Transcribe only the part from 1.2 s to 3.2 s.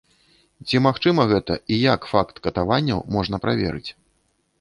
гэта і як факт катаванняў